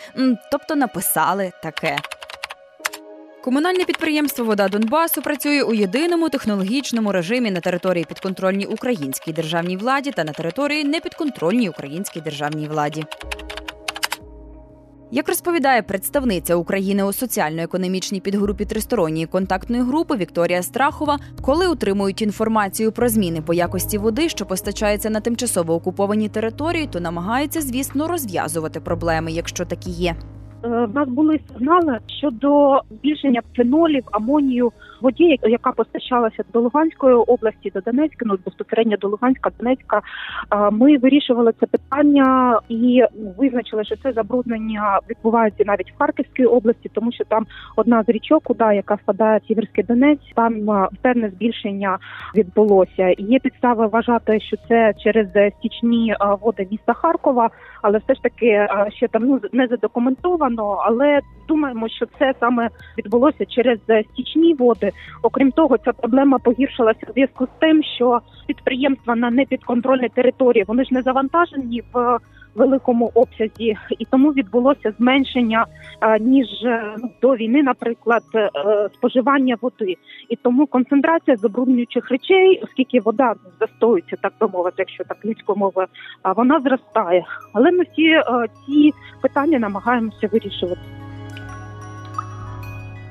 тобто 0.51 0.75
написали 0.75 1.51
таке. 1.63 1.97
Комунальне 3.43 3.85
підприємство 3.85 4.45
Вода 4.45 4.67
Донбасу 4.67 5.21
працює 5.21 5.63
у 5.63 5.73
єдиному 5.73 6.29
технологічному 6.29 7.11
режимі 7.11 7.51
на 7.51 7.59
території 7.59 8.05
підконтрольній 8.05 8.65
українській 8.65 9.33
державній 9.33 9.77
владі 9.77 10.11
та 10.11 10.23
на 10.23 10.31
території 10.31 10.83
непідконтрольній 10.83 11.69
українській 11.69 12.21
державній 12.21 12.67
владі. 12.67 13.05
Як 15.11 15.27
розповідає 15.27 15.81
представниця 15.81 16.55
України 16.55 17.03
у 17.03 17.13
соціально-економічній 17.13 18.19
підгрупі 18.19 18.65
тристоронньої 18.65 19.25
контактної 19.25 19.83
групи 19.83 20.15
Вікторія 20.15 20.61
Страхова, 20.61 21.17
коли 21.41 21.67
отримують 21.67 22.21
інформацію 22.21 22.91
про 22.91 23.09
зміни 23.09 23.41
по 23.41 23.53
якості 23.53 23.97
води, 23.97 24.29
що 24.29 24.45
постачається 24.45 25.09
на 25.09 25.19
тимчасово 25.19 25.73
окуповані 25.73 26.29
території, 26.29 26.87
то 26.87 26.99
намагаються, 26.99 27.61
звісно, 27.61 28.07
розв'язувати 28.07 28.79
проблеми, 28.79 29.31
якщо 29.31 29.65
такі 29.65 29.91
є. 29.91 30.15
У 30.63 30.67
в 30.67 30.93
нас 30.93 31.09
були 31.09 31.39
сигнали 31.53 31.99
щодо 32.07 32.81
збільшення 32.91 33.41
фенолів, 33.55 34.03
амонію 34.11 34.71
воді, 35.01 35.39
яка 35.43 35.71
постачалася 35.71 36.43
до 36.53 36.59
Луганської 36.59 37.15
області, 37.15 37.71
до 37.73 37.81
Донецька, 37.81 38.25
ну 38.25 38.37
безпосередньо 38.45 38.97
до 38.97 39.07
Луганська, 39.07 39.51
Донецька. 39.59 40.01
Е, 40.51 40.69
ми 40.71 40.97
вирішували 40.97 41.53
це 41.59 41.65
питання 41.65 42.59
і 42.69 43.03
визначили, 43.37 43.83
що 43.83 43.95
це 43.95 44.11
забруднення 44.11 44.99
відбувається 45.09 45.63
навіть 45.67 45.91
в 45.91 45.97
Харківській 45.97 46.45
області, 46.45 46.91
тому 46.93 47.11
що 47.11 47.23
там 47.23 47.45
одна 47.75 48.03
з 48.03 48.09
річок, 48.09 48.43
куди 48.43 48.63
яка 48.63 48.95
впадає 48.95 49.39
в 49.43 49.47
Сіверський 49.47 49.83
Донець, 49.83 50.33
там 50.35 50.71
е, 50.71 50.89
певне 51.01 51.29
збільшення 51.29 51.97
відбулося. 52.35 53.13
Є 53.17 53.39
підстави 53.39 53.87
вважати, 53.87 54.39
що 54.39 54.57
це 54.67 54.93
через 55.03 55.27
стічні 55.57 56.15
води 56.41 56.67
міста 56.71 56.93
Харкова, 56.93 57.49
але 57.81 57.97
все 57.97 58.13
ж 58.13 58.23
таки 58.23 58.67
ще 58.89 59.07
там 59.07 59.23
ну 59.23 59.39
не 59.51 59.67
задокументовано 59.67 60.79
але 60.85 61.19
думаємо, 61.47 61.89
що 61.89 62.05
це 62.19 62.33
саме 62.39 62.69
відбулося 62.97 63.45
через 63.45 63.79
стічні 64.13 64.53
води. 64.53 64.88
Окрім 65.21 65.51
того, 65.51 65.77
ця 65.77 65.93
проблема 65.93 66.39
погіршилася 66.39 66.99
у 67.09 67.13
зв'язку 67.13 67.45
з 67.45 67.59
тим, 67.59 67.83
що 67.83 68.19
підприємства 68.47 69.15
на 69.15 69.31
непідконтрольній 69.31 70.09
території 70.09 70.63
вони 70.67 70.83
ж 70.83 70.93
не 70.93 71.01
завантажені 71.01 71.83
в 71.93 72.19
великому 72.55 73.11
обсязі, 73.13 73.77
і 73.99 74.05
тому 74.05 74.31
відбулося 74.31 74.93
зменшення 74.99 75.65
ніж 76.19 76.47
ну, 76.97 77.09
до 77.21 77.35
війни, 77.35 77.63
наприклад, 77.63 78.23
е, 78.35 78.49
споживання 78.93 79.57
води. 79.61 79.95
І 80.29 80.35
тому 80.35 80.67
концентрація 80.67 81.37
забруднюючих 81.37 82.09
речей, 82.11 82.61
оскільки 82.63 82.99
вода 82.99 83.33
застоюється, 83.59 84.15
так 84.21 84.33
би 84.39 84.47
мовити, 84.47 84.75
якщо 84.77 85.03
так 85.03 85.25
людською 85.25 85.57
мовою, 85.57 85.87
вона 86.35 86.59
зростає. 86.59 87.25
Але 87.53 87.71
ми 87.71 87.83
всі 87.83 88.21
ці 88.65 88.91
питання 89.21 89.59
намагаємося 89.59 90.29
вирішувати. 90.31 90.81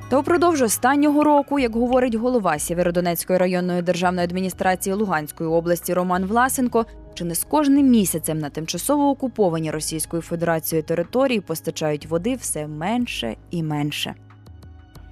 Та 0.09 0.17
упродовж 0.17 0.61
останнього 0.61 1.23
року, 1.23 1.59
як 1.59 1.75
говорить 1.75 2.15
голова 2.15 2.59
Сєвєродонецької 2.59 3.39
районної 3.39 3.81
державної 3.81 4.25
адміністрації 4.25 4.93
Луганської 4.93 5.49
області 5.49 5.93
Роман 5.93 6.25
Власенко, 6.25 6.85
чи 7.13 7.25
не 7.25 7.35
з 7.35 7.43
кожним 7.43 7.87
місяцем 7.87 8.39
на 8.39 8.49
тимчасово 8.49 9.09
окуповані 9.09 9.71
Російською 9.71 10.21
Федерацією 10.21 10.83
території 10.87 11.41
постачають 11.41 12.05
води 12.05 12.35
все 12.35 12.67
менше 12.67 13.35
і 13.51 13.63
менше. 13.63 14.15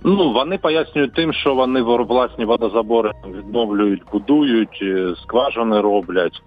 Ну 0.03 0.33
вони 0.33 0.57
пояснюють 0.57 1.13
тим, 1.13 1.33
що 1.33 1.55
вони 1.55 1.81
власні 1.81 2.45
водозабори 2.45 3.11
відновлюють, 3.37 4.01
будують, 4.11 4.79
е, 4.81 5.13
скважини 5.23 5.81
роблять. 5.81 6.41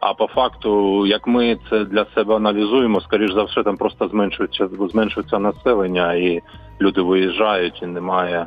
А 0.00 0.14
по 0.14 0.26
факту, 0.26 1.06
як 1.06 1.26
ми 1.26 1.58
це 1.70 1.84
для 1.84 2.06
себе 2.14 2.36
аналізуємо, 2.36 3.00
скоріш 3.00 3.32
за 3.32 3.42
все, 3.42 3.62
там 3.62 3.76
просто 3.76 4.08
зменшується 4.08 4.68
зменшується 4.90 5.38
населення, 5.38 6.14
і 6.14 6.40
люди 6.80 7.00
виїжджають, 7.00 7.82
і 7.82 7.86
немає 7.86 8.46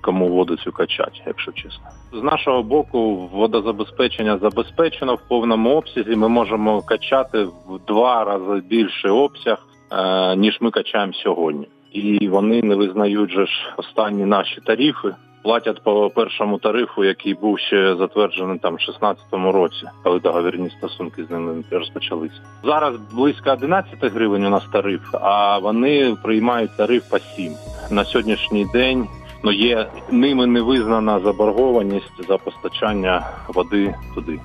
кому 0.00 0.28
воду 0.28 0.56
цю 0.56 0.72
качати, 0.72 1.20
якщо 1.26 1.52
чесно. 1.52 1.86
З 2.12 2.22
нашого 2.22 2.62
боку, 2.62 3.16
водозабезпечення 3.32 4.38
забезпечено 4.38 5.14
в 5.14 5.28
повному 5.28 5.76
обсязі. 5.76 6.16
Ми 6.16 6.28
можемо 6.28 6.82
качати 6.82 7.44
в 7.44 7.80
два 7.88 8.24
рази 8.24 8.62
більший 8.68 9.10
обсяг, 9.10 9.66
е, 9.92 10.36
ніж 10.36 10.58
ми 10.60 10.70
качаємо 10.70 11.12
сьогодні. 11.12 11.68
І 11.92 12.28
вони 12.28 12.62
не 12.62 12.74
визнають 12.74 13.30
же 13.30 13.46
ж 13.46 13.52
останні 13.76 14.24
наші 14.24 14.60
тарифи. 14.60 15.14
Платять 15.42 15.82
по 15.82 16.10
першому 16.10 16.58
тарифу, 16.58 17.04
який 17.04 17.34
був 17.34 17.58
ще 17.58 17.96
затверджений 17.96 18.58
там 18.58 18.74
в 18.74 18.78
16-му 18.78 19.52
році, 19.52 19.86
коли 20.04 20.20
договірні 20.20 20.70
стосунки 20.70 21.24
з 21.24 21.30
ними 21.30 21.64
розпочалися. 21.70 22.40
Зараз 22.64 22.94
близько 23.12 23.50
11 23.50 23.94
гривень 24.00 24.46
у 24.46 24.50
нас 24.50 24.64
тариф, 24.72 25.00
а 25.12 25.58
вони 25.58 26.16
приймають 26.22 26.76
тариф 26.76 27.10
по 27.10 27.18
7. 27.18 27.52
На 27.90 28.04
сьогоднішній 28.04 28.66
день 28.72 29.08
ну 29.42 29.52
є 29.52 29.86
ними 30.10 30.46
не 30.46 30.60
визнана 30.60 31.20
заборгованість 31.20 32.26
за 32.28 32.36
постачання 32.36 33.30
води 33.48 33.94
туди. 34.14 34.40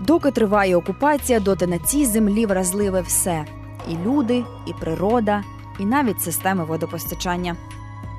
Доки 0.00 0.30
триває 0.30 0.76
окупація, 0.76 1.40
доти 1.40 1.66
на 1.66 1.78
цій 1.78 2.04
землі 2.04 2.46
вразливе 2.46 3.00
все: 3.00 3.44
і 3.90 3.96
люди, 4.06 4.44
і 4.66 4.72
природа, 4.80 5.42
і 5.78 5.84
навіть 5.84 6.20
системи 6.20 6.64
водопостачання. 6.64 7.56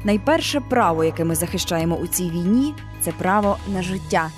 Найперше 0.03 0.59
право, 0.59 1.03
яке 1.03 1.23
ми 1.23 1.35
захищаємо 1.35 1.95
у 1.95 2.07
цій 2.07 2.29
війні, 2.29 2.75
це 3.01 3.11
право 3.11 3.57
на 3.67 3.81
життя. 3.81 4.31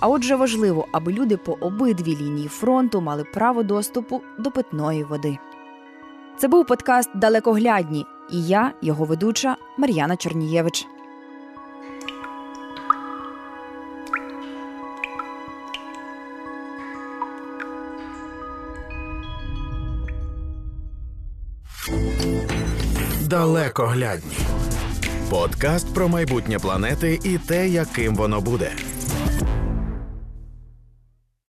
А 0.00 0.08
отже, 0.08 0.36
важливо, 0.36 0.88
аби 0.92 1.12
люди 1.12 1.36
по 1.36 1.52
обидві 1.52 2.16
лінії 2.16 2.48
фронту 2.48 3.00
мали 3.00 3.24
право 3.24 3.62
доступу 3.62 4.20
до 4.38 4.50
питної 4.50 5.04
води. 5.04 5.38
Це 6.38 6.48
був 6.48 6.66
подкаст 6.66 7.10
Далекоглядні, 7.14 8.06
і 8.30 8.46
я, 8.46 8.72
його 8.82 9.04
ведуча 9.04 9.56
Мар'яна 9.78 10.16
Чернієвич. 10.16 10.86
Далекоглядні. 23.28 24.36
Подкаст 25.32 25.94
про 25.94 26.08
майбутнє 26.08 26.58
планети 26.58 27.20
і 27.24 27.38
те, 27.38 27.68
яким 27.68 28.14
воно 28.14 28.40
буде. 28.40 28.72